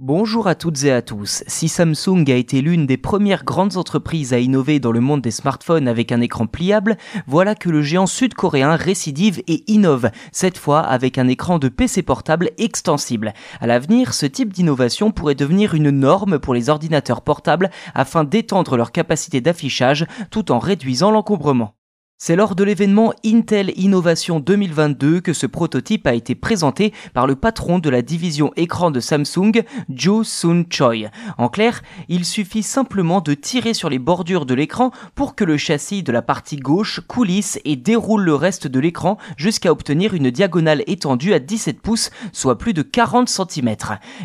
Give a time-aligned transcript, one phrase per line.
[0.00, 1.42] Bonjour à toutes et à tous.
[1.48, 5.32] Si Samsung a été l'une des premières grandes entreprises à innover dans le monde des
[5.32, 6.96] smartphones avec un écran pliable,
[7.26, 12.02] voilà que le géant sud-coréen récidive et innove, cette fois avec un écran de PC
[12.02, 13.34] portable extensible.
[13.60, 18.76] À l'avenir, ce type d'innovation pourrait devenir une norme pour les ordinateurs portables afin d'étendre
[18.76, 21.74] leur capacité d'affichage tout en réduisant l'encombrement.
[22.20, 27.36] C'est lors de l'événement Intel Innovation 2022 que ce prototype a été présenté par le
[27.36, 31.12] patron de la division écran de Samsung, Jo Sun Choi.
[31.38, 35.56] En clair, il suffit simplement de tirer sur les bordures de l'écran pour que le
[35.56, 40.32] châssis de la partie gauche coulisse et déroule le reste de l'écran jusqu'à obtenir une
[40.32, 43.76] diagonale étendue à 17 pouces, soit plus de 40 cm.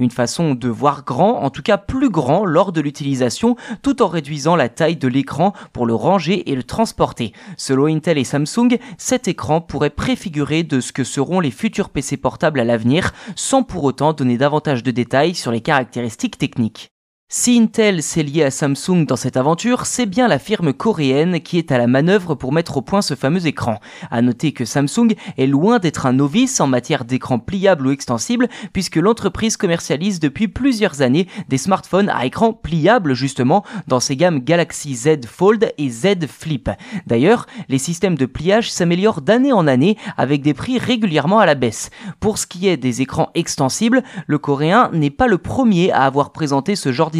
[0.00, 4.08] Une façon de voir grand, en tout cas plus grand lors de l'utilisation, tout en
[4.08, 7.32] réduisant la taille de l'écran pour le ranger et le transporter.
[7.76, 12.16] Selon Intel et Samsung, cet écran pourrait préfigurer de ce que seront les futurs PC
[12.16, 16.95] portables à l'avenir, sans pour autant donner davantage de détails sur les caractéristiques techniques.
[17.28, 21.58] Si Intel s'est lié à Samsung dans cette aventure, c'est bien la firme coréenne qui
[21.58, 23.80] est à la manœuvre pour mettre au point ce fameux écran.
[24.12, 28.46] À noter que Samsung est loin d'être un novice en matière d'écran pliable ou extensible,
[28.72, 34.38] puisque l'entreprise commercialise depuis plusieurs années des smartphones à écran pliable justement dans ses gammes
[34.38, 36.70] Galaxy Z Fold et Z Flip.
[37.08, 41.56] D'ailleurs, les systèmes de pliage s'améliorent d'année en année avec des prix régulièrement à la
[41.56, 41.90] baisse.
[42.20, 46.30] Pour ce qui est des écrans extensibles, le coréen n'est pas le premier à avoir
[46.30, 47.10] présenté ce genre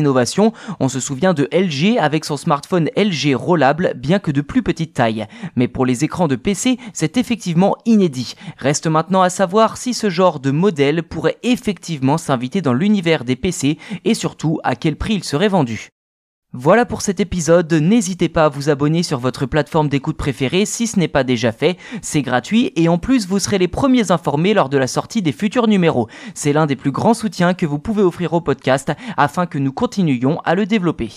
[0.81, 4.95] On se souvient de LG avec son smartphone LG rollable, bien que de plus petite
[4.95, 5.27] taille.
[5.55, 8.35] Mais pour les écrans de PC, c'est effectivement inédit.
[8.59, 13.37] Reste maintenant à savoir si ce genre de modèle pourrait effectivement s'inviter dans l'univers des
[13.37, 15.91] PC et surtout à quel prix il serait vendu.
[16.53, 20.87] Voilà pour cet épisode, n'hésitez pas à vous abonner sur votre plateforme d'écoute préférée si
[20.87, 24.55] ce n'est pas déjà fait, c'est gratuit et en plus vous serez les premiers informés
[24.55, 26.09] lors de la sortie des futurs numéros.
[26.35, 29.73] C'est l'un des plus grands soutiens que vous pouvez offrir au podcast afin que nous
[29.73, 31.11] continuions à le développer.